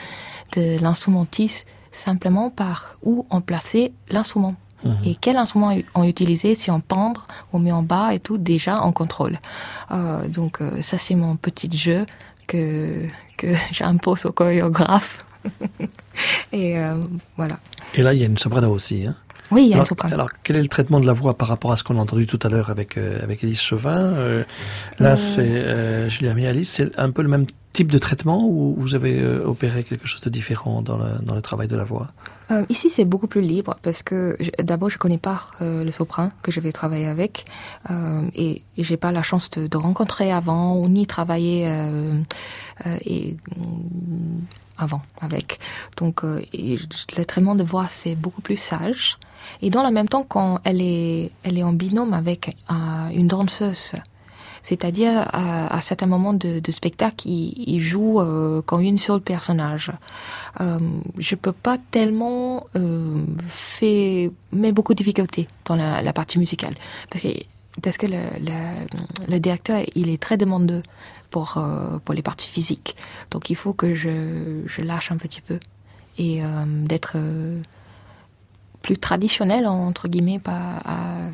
[0.56, 4.56] de l'instrumentiste simplement par où on plaçait l'instrument.
[5.04, 8.86] Et quel instrument on utilisait, si on pendre, on met en bas et tout, déjà
[8.86, 9.38] on contrôle.
[9.92, 12.06] Euh, donc euh, ça c'est mon petit jeu
[12.46, 13.06] que,
[13.38, 15.26] que j'impose au chorégraphe.
[16.54, 16.76] et
[17.36, 17.60] voilà.
[17.96, 19.06] Et là, il y a une soprano aussi.
[19.06, 19.16] Hein.
[19.52, 21.72] Oui, il y a alors, alors, quel est le traitement de la voix par rapport
[21.72, 24.44] à ce qu'on a entendu tout à l'heure avec euh, avec Élise Chauvin Euh,
[25.00, 26.66] Là, c'est euh, Julia Mialis.
[26.66, 27.46] C'est un peu le même
[27.78, 31.36] type de traitement ou vous avez euh, opéré quelque chose de différent dans le, dans
[31.36, 32.08] le travail de la voix?
[32.50, 36.32] Euh, ici, c'est beaucoup plus libre parce que d'abord, je connais pas euh, le sopran
[36.42, 37.46] que je vais travailler avec
[37.92, 42.14] euh, et, et j'ai pas la chance de, de rencontrer avant ou ni travailler euh,
[42.86, 44.40] euh, et mm,
[44.78, 45.60] avant avec.
[45.98, 46.78] Donc, euh, et
[47.18, 49.18] le traitement de voix c'est beaucoup plus sage
[49.62, 53.28] et dans le même temps quand elle est elle est en binôme avec euh, une
[53.28, 53.94] danseuse.
[54.64, 59.94] C'est-à-dire, à, à certains moments de, spectacle, il, il joue euh, comme une seule personnage.
[60.60, 60.78] Euh,
[61.18, 66.76] je peux pas tellement euh, faire, mais beaucoup de difficultés dans la, partie musicale,
[67.10, 67.30] parce que
[67.82, 68.20] parce que le,
[69.30, 70.84] le, directeur il est très demandeux
[71.30, 72.98] pour euh, pour les parties physiques,
[73.32, 75.60] donc il faut que je je lâche un petit peu
[76.18, 77.62] et euh, d'être euh,
[78.88, 80.40] plus traditionnel entre guillemets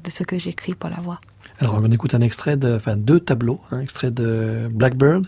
[0.03, 1.19] de ce que j'écris pour la voix.
[1.59, 5.27] Alors, on écoute un extrait de, enfin, deux tableaux, un extrait de Blackbird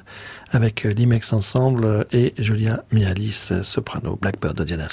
[0.51, 4.88] avec euh, l'Imex Ensemble et Julia Mialis, euh, soprano, Blackbird de Diana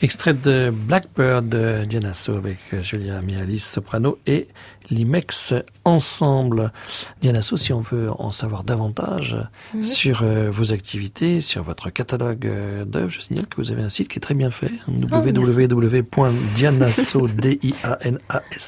[0.00, 4.46] Extrait de Blackbird de Dianasso avec Julia Mialis, soprano et
[4.90, 6.72] l'IMEX ensemble.
[7.20, 9.36] Dianasso, si on veut en savoir davantage
[9.82, 13.90] sur euh, vos activités, sur votre catalogue euh, d'œuvres, je signale que vous avez un
[13.90, 14.70] site qui est très bien fait,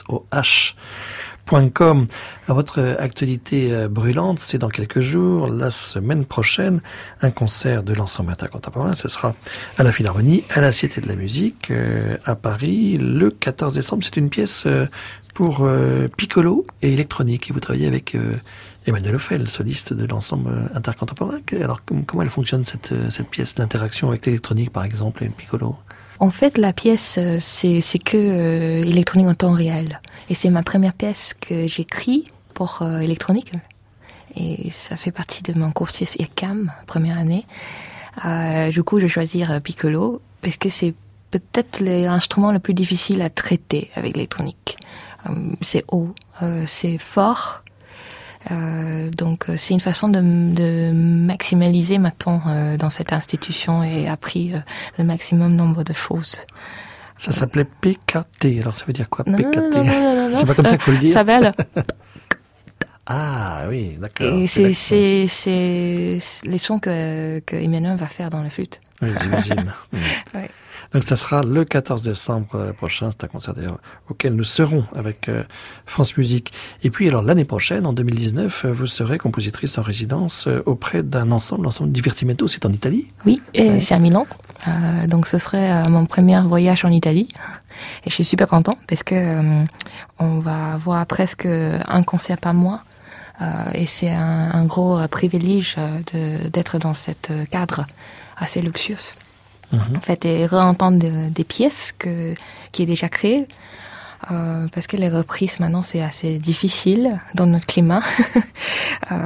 [0.09, 0.27] Oh,
[1.51, 2.07] www.dianasso, D-I-A-N-A-S-O-H Com.
[2.49, 6.81] À votre actualité euh, brûlante, c'est dans quelques jours, la semaine prochaine,
[7.23, 8.95] un concert de l'ensemble intercontemporain.
[8.95, 9.35] Ce sera
[9.79, 14.03] à la Philharmonie, à la Cité de la Musique, euh, à Paris, le 14 décembre.
[14.05, 14.87] C'est une pièce euh,
[15.35, 17.51] pour euh, piccolo et électronique.
[17.51, 18.35] Et vous travaillez avec euh,
[18.87, 21.39] Emmanuel Offel, soliste de l'ensemble euh, intercontemporain.
[21.63, 25.27] Alors, com- comment elle fonctionne cette, euh, cette pièce, l'interaction avec l'électronique, par exemple, et
[25.27, 25.77] le piccolo
[26.21, 30.01] En fait, la pièce, euh, c'est c'est que euh, électronique en temps réel.
[30.29, 33.53] Et c'est ma première pièce que j'écris pour euh, électronique.
[34.37, 37.47] Et ça fait partie de mon cursus IRCAM, première année.
[38.25, 40.95] Euh, du coup, je vais choisir euh, Piccolo parce que c'est
[41.31, 44.77] peut-être l'instrument le plus difficile à traiter avec l'électronique.
[45.29, 46.15] Euh, c'est haut,
[46.67, 47.63] c'est fort.
[48.51, 53.83] Euh, donc euh, c'est une façon de, de maximaliser ma temps euh, dans cette institution
[53.83, 54.59] et appris euh,
[54.99, 56.47] le maximum nombre de choses.
[57.19, 58.61] Ça s'appelait PKT.
[58.63, 59.77] Alors, ça veut dire quoi, PKT
[60.31, 61.53] C'est pas comme ça qu'il faut le dire Ça là.
[63.13, 64.39] Ah oui, d'accord.
[64.39, 68.81] Et c'est c'est, c'est, c'est les sons que, que Emmanuel va faire dans la flûte.
[69.03, 69.75] Oui, j'imagine.
[69.93, 70.39] Mm.
[70.93, 73.79] Donc ça sera le 14 décembre euh, prochain, c'est un concert d'ailleurs
[74.09, 75.45] auquel nous serons avec euh,
[75.87, 76.53] France Musique.
[76.83, 81.31] Et puis alors l'année prochaine, en 2019, euh, vous serez compositrice en résidence auprès d'un
[81.31, 83.81] ensemble, l'ensemble Divertimento, c'est en Italie Oui, Ouais.
[83.81, 84.27] c'est à Milan.
[84.69, 87.29] Euh, donc ce serait mon premier voyage en Italie.
[88.05, 89.65] Et je suis super content parce que euh,
[90.19, 92.83] on va avoir presque un concert par mois.
[93.41, 95.77] Euh, et c'est un, un gros privilège
[96.53, 97.87] d'être dans cet cadre
[98.37, 98.97] assez luxueux.
[99.73, 102.35] En fait, et réentendre de- des pièces que,
[102.73, 103.47] qui est déjà créées.
[104.31, 108.03] Euh, parce que les reprises maintenant c'est assez difficile dans notre climat.
[109.13, 109.17] Euh,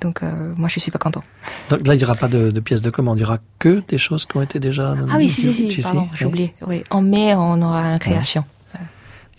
[0.00, 1.22] donc euh, moi je suis pas content.
[1.68, 3.82] Donc là, il n'y aura pas de, de pièces de commande, il n'y aura que
[3.88, 4.94] des choses qui ont été déjà...
[5.10, 6.54] Ah oui, si, si, si, pardon, j'ai oublié.
[6.66, 8.44] Oui, en mai, on aura une création.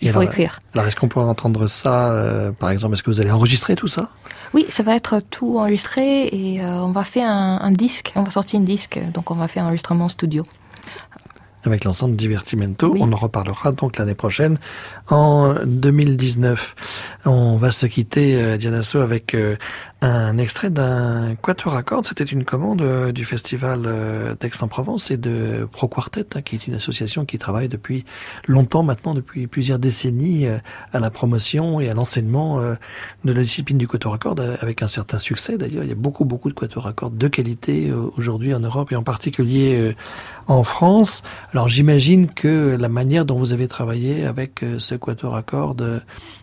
[0.00, 0.60] Il faut alors, écrire.
[0.74, 3.88] Alors, est-ce qu'on pourra entendre ça, euh, par exemple, est-ce que vous allez enregistrer tout
[3.88, 4.10] ça?
[4.54, 8.12] Oui, ça va être tout enregistré et euh, on va faire un, un disque.
[8.14, 10.46] On va sortir un disque, donc on va faire un enregistrement studio.
[11.64, 12.88] avec l'ensemble Divertimento.
[12.92, 13.00] Oui.
[13.02, 14.58] On en reparlera donc l'année prochaine,
[15.08, 16.76] en 2019.
[17.26, 19.56] On va se quitter, euh, Diana So, avec euh,
[20.00, 22.06] un extrait d'un quatuor à cordes.
[22.06, 26.68] C'était une commande euh, du festival euh, d'Aix-en-Provence et de Pro Quartet, hein, qui est
[26.68, 28.04] une association qui travaille depuis
[28.46, 30.58] longtemps maintenant, depuis plusieurs décennies, euh,
[30.92, 32.60] à la promotion et à l'enseignement
[33.24, 35.82] de la discipline du quatuor à cordes, avec un certain succès d'ailleurs.
[35.82, 38.96] Il y a beaucoup, beaucoup de quatuors à cordes de qualité aujourd'hui en Europe et
[38.96, 39.94] en particulier
[40.46, 41.22] en France.
[41.52, 46.02] Alors j'imagine que la manière dont vous avez travaillé avec ce quatuor à cordes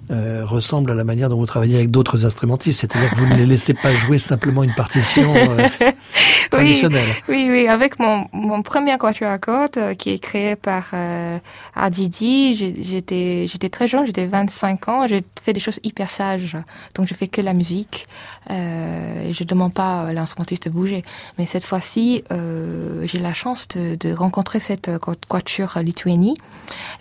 [0.10, 3.73] ressemble à la manière dont vous travaillez avec d'autres instrumentistes, c'est-à-dire que vous les laissez
[3.73, 5.67] pas jouer simplement une partition euh,
[6.51, 7.07] traditionnelle.
[7.27, 11.37] Oui, oui, avec mon, mon premier quatuor à cordes euh, qui est créé par euh,
[11.75, 16.57] Ardidi, j'ai- j'étais j'étais très jeune, j'étais 25 ans, j'ai fait des choses hyper sages,
[16.95, 18.07] donc je fais que la musique
[18.51, 21.03] euh, et je demande pas à l'instrumentiste de bouger.
[21.37, 26.35] Mais cette fois-ci, euh, j'ai la chance de, de rencontrer cette euh, quatuor Lituanie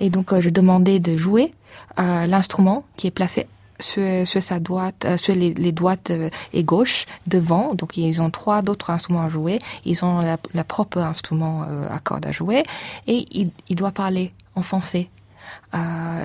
[0.01, 1.53] et donc euh, je demandais de jouer
[1.99, 3.47] euh, l'instrument qui est placé
[3.85, 5.75] sur, sa euh, sur les, les
[6.11, 7.75] euh, et gauche devant.
[7.75, 9.59] Donc ils ont trois d'autres instruments à jouer.
[9.85, 12.63] Ils ont la, propre instrument euh, à cordes à jouer
[13.07, 13.27] et
[13.69, 15.09] il, doit parler en français.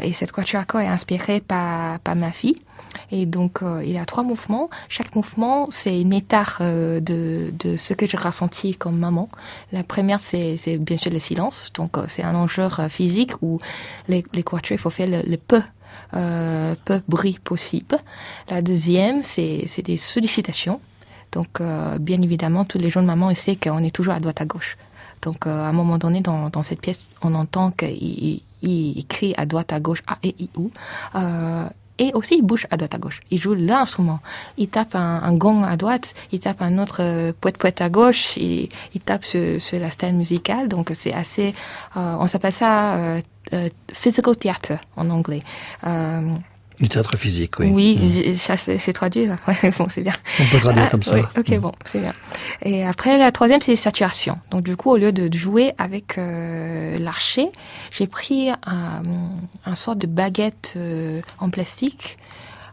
[0.04, 2.62] Et cette quatuor à cordes est inspirée par, ma fille.
[3.12, 4.70] Et donc, il y a trois mouvements.
[4.88, 9.28] Chaque mouvement, c'est une état euh, de, ce que j'ai ressenti comme maman.
[9.72, 11.72] La première, c'est bien sûr le silence.
[11.74, 13.60] Donc, c'est un enjeu physique où
[14.08, 15.62] les, les il faut faire le peu,
[16.14, 17.98] euh, peu bruit possible.
[18.50, 20.82] La deuxième, c'est des sollicitations.
[21.32, 24.46] Donc, euh, bien évidemment, tous les jeunes mamans, savent qu'on est toujours à droite à
[24.46, 24.78] gauche.
[25.22, 29.34] Donc, euh, à un moment donné, dans, cette pièce, on entend qu'il il, il crie
[29.38, 30.72] à droite à gauche A et I ou.
[32.00, 33.20] Euh, et aussi, il bouge à droite à gauche.
[33.32, 34.20] Il joue l'instrument.
[34.58, 38.70] Il tape un, gong à droite, il tape un autre euh, poète-poète à gauche, il,
[39.06, 40.68] tape sur, sur la scène musicale.
[40.68, 41.54] Donc, c'est assez...
[41.98, 43.22] euh, on s'appelle ça euh,
[43.54, 45.42] euh, physical theater en anglais.
[46.80, 47.68] Du théâtre physique, oui.
[47.70, 47.74] Mm.
[47.76, 49.28] oui, j'ai- ça c'est traduit.
[49.48, 50.14] Ouais, bon, c'est bien.
[50.40, 51.16] On peut traduire Ah, comme ça.
[51.16, 51.58] oui, ok, Mm.
[51.60, 52.14] bon, c'est bien.
[52.62, 54.40] Et après, la troisième, c'est saturation.
[54.52, 57.50] Donc, du coup, au lieu de jouer avec euh, l'archer,
[57.92, 59.04] j'ai pris un,
[59.66, 62.18] un sort de baguette euh, en plastique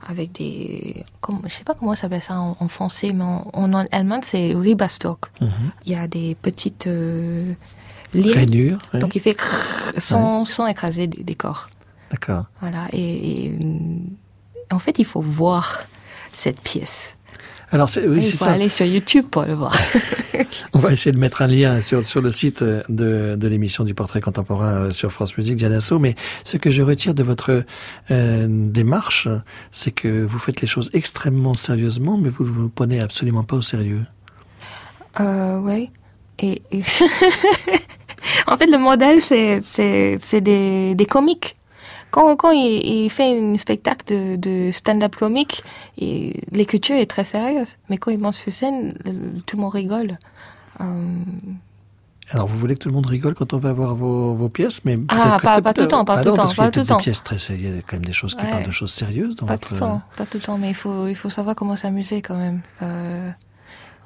[0.09, 3.51] avec des, comme, je sais pas comment ça s'appelle ça en, en français, mais en,
[3.53, 5.27] en allemand c'est Ribastock.
[5.41, 5.51] Mhm.
[5.85, 7.55] Il y a des petites euh,
[8.15, 8.79] lignes, Rainure.
[8.95, 9.01] oui.
[9.01, 9.37] donc il fait
[9.99, 11.69] sans, sans écraser des, des corps.
[12.11, 12.47] D'accord.
[12.61, 12.87] Voilà.
[12.93, 14.01] Et, et, hum,
[14.73, 15.83] en fait, il faut voir
[16.33, 17.17] cette pièce.
[17.73, 18.53] Alors c'est oui, il c'est faut ça.
[18.53, 19.75] aller sur YouTube pour le voir.
[20.73, 23.83] On va essayer de mettre un lien sur, sur le site euh, de, de l'émission
[23.83, 27.25] du portrait contemporain euh, sur France Musique, Diana So, mais ce que je retire de
[27.25, 27.65] votre
[28.13, 29.27] euh, démarche,
[29.73, 33.57] c'est que vous faites les choses extrêmement sérieusement, mais vous ne vous prenez absolument pas
[33.57, 34.05] au sérieux.
[35.19, 35.87] Euh.
[36.39, 36.83] Et, et-
[38.47, 41.56] en fait, le modèle, c'est, c'est, c'est des, des comiques.
[42.17, 45.63] Quand, quand il, il fait un spectacle de, de stand-up comique,
[45.99, 47.77] l'écriture est très sérieuse.
[47.91, 48.95] Mais quand il monte sur scène,
[49.45, 50.19] tout le monde rigole.
[50.81, 50.85] Euh,
[52.31, 54.83] Alors vous voulez que tout le monde rigole quand on va voir vos, vos pièces,
[54.87, 56.67] mais Ah, pas- pas tout le temps, pas ah tout le temps, parce qu'il y
[56.67, 57.05] a pas tout le peut-être des temps.
[57.05, 58.51] pièces très sérieuses, quand même des choses qui Ouais.
[58.51, 60.71] parlent de choses sérieuses dans pas votre tout le temps, pas tout le temps, mais
[60.71, 62.63] il faut, il faut savoir comment s'amuser quand même.
[62.81, 63.31] Euh,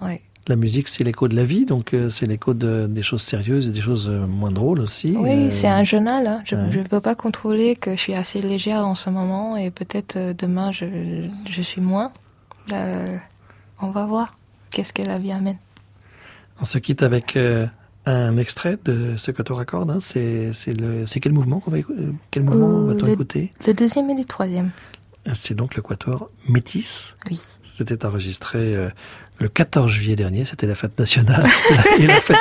[0.02, 0.20] ouais.
[0.48, 3.68] La musique, c'est l'écho de la vie, donc euh, c'est l'écho de, des choses sérieuses
[3.68, 5.14] et des choses euh, moins drôles aussi.
[5.16, 6.26] Oui, Euh, c'est un journal.
[6.26, 6.40] Hein.
[6.44, 6.76] Je ouais.
[6.78, 10.70] ne peux pas contrôler que je suis assez légère en ce moment et peut-être demain
[10.72, 10.86] je,
[11.48, 12.10] je suis moins.
[12.72, 13.16] Euh,
[13.80, 14.38] on va voir
[14.70, 15.58] qu'est-ce que la vie amène.
[16.60, 17.38] On se quitte avec
[18.06, 19.90] un extrait de ce que tu raccordes.
[19.90, 19.98] Hein.
[20.00, 21.78] C'est c'est le c'est quel mouvement qu'on va
[22.30, 23.52] quel mouvement va-t-on écouter?
[23.66, 24.70] Le deuxième et le troisième.
[25.34, 27.14] C'est donc le quatuor Métis.
[27.30, 27.38] Oui.
[27.62, 28.88] C'était enregistré
[29.40, 30.44] le 14 juillet dernier.
[30.44, 31.46] C'était la fête nationale
[31.98, 32.36] et la fête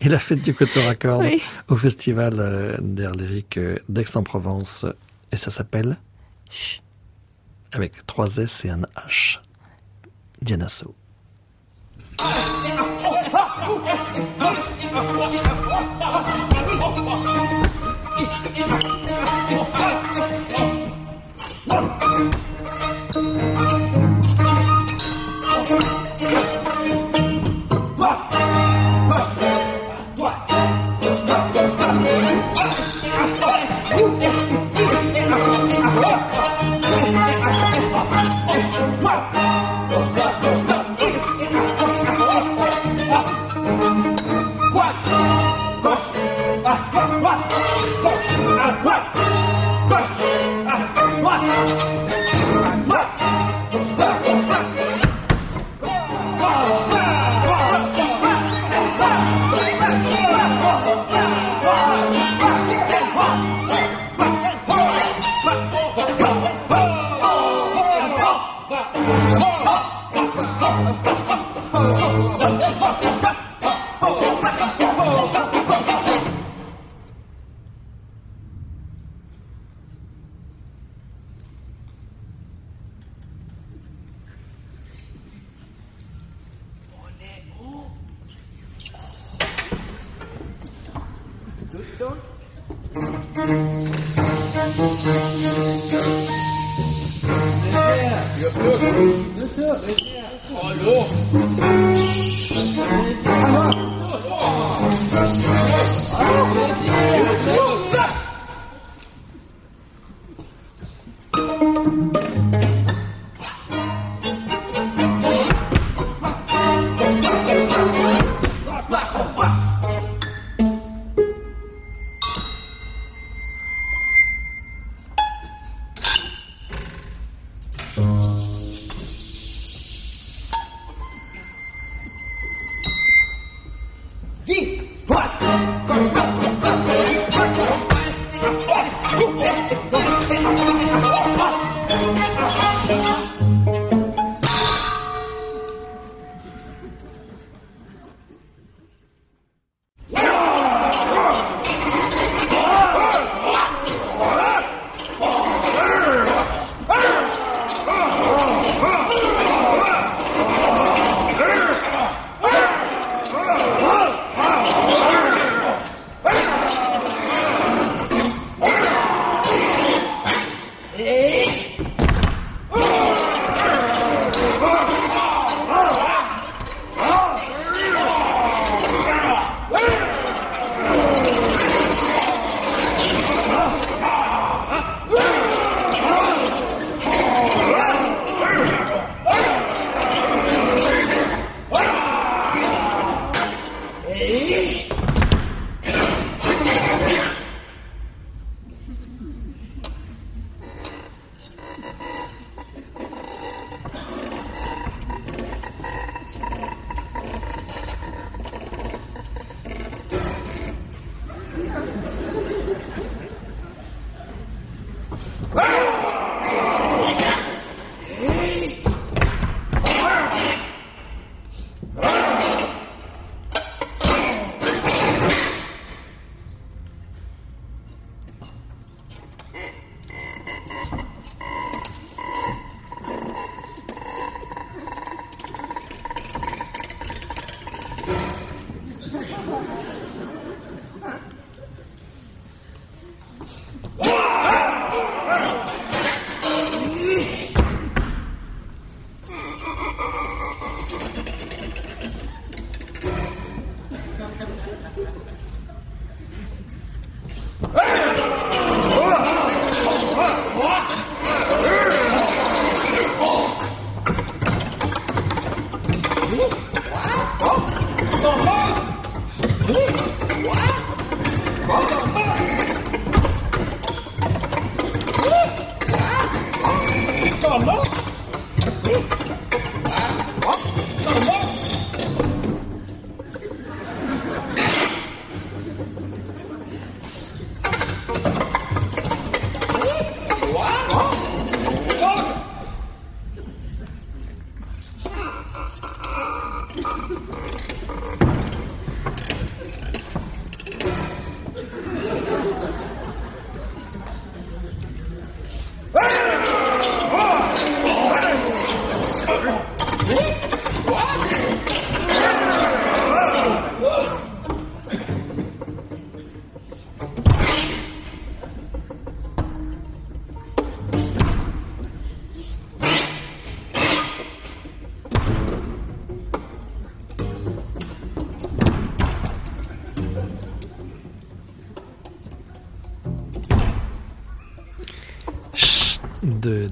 [0.00, 1.42] et la fête du quatuor à cordes Oui.
[1.68, 4.84] au festival euh, d'air lyrique euh, d'Aix-en-Provence
[5.32, 5.96] et ça s'appelle
[6.50, 6.82] Chut.
[7.72, 9.40] avec trois S et un H.
[10.42, 10.94] Diana So.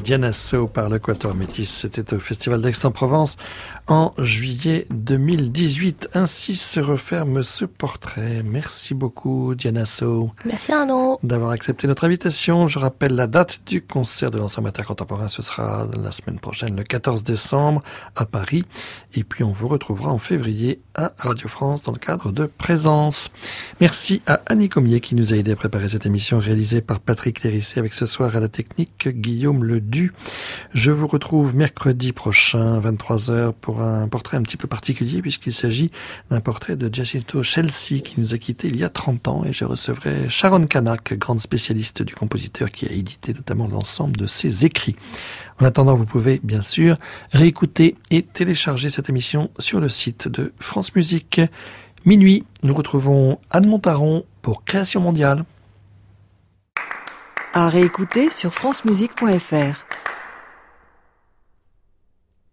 [0.04, 1.70] Diana So par l'Équateur Métis.
[1.70, 3.38] C'était au Festival d'Aix-en-Provence
[3.86, 6.10] en juillet 2018.
[6.14, 8.42] Ainsi se referme ce portrait.
[8.42, 10.30] Merci beaucoup Diana So.
[10.46, 11.18] Merci Arnaud.
[11.22, 12.66] D'avoir accepté notre invitation.
[12.66, 15.28] Je rappelle la date du concert de l'ensemble contemporain.
[15.28, 17.82] Ce sera la semaine prochaine, le 14 décembre
[18.16, 18.64] à Paris.
[19.14, 23.30] Et puis on vous retrouvera en février à Radio France dans le cadre de Présence.
[23.80, 27.42] Merci à Annie Comier qui nous a aidé à préparer cette émission réalisée par Patrick
[27.42, 30.12] Lérissé avec ce soir à la technique Guillaume Ledu.
[30.72, 35.90] Je vous retrouve mercredi prochain, 23h, un portrait un petit peu particulier puisqu'il s'agit
[36.30, 39.52] d'un portrait de Jacinto Chelsea qui nous a quittés il y a 30 ans et
[39.52, 44.64] je recevrai Sharon Kanak, grande spécialiste du compositeur qui a édité notamment l'ensemble de ses
[44.64, 44.96] écrits.
[45.60, 46.96] En attendant, vous pouvez bien sûr
[47.32, 51.40] réécouter et télécharger cette émission sur le site de France Musique.
[52.04, 55.44] Minuit, nous retrouvons Anne Montaron pour Création mondiale.
[57.52, 59.86] À réécouter sur francemusique.fr.